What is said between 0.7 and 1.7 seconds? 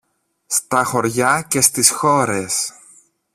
χωριά και